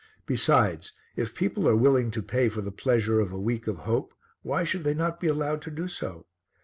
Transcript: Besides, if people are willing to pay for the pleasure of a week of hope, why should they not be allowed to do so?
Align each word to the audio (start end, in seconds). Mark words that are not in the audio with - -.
Besides, 0.25 0.93
if 1.15 1.35
people 1.35 1.69
are 1.69 1.75
willing 1.75 2.09
to 2.09 2.23
pay 2.23 2.49
for 2.49 2.61
the 2.61 2.71
pleasure 2.71 3.19
of 3.19 3.31
a 3.31 3.39
week 3.39 3.67
of 3.67 3.77
hope, 3.85 4.15
why 4.41 4.63
should 4.63 4.83
they 4.83 4.95
not 4.95 5.19
be 5.19 5.27
allowed 5.27 5.61
to 5.61 5.69
do 5.69 5.87
so? 5.87 6.25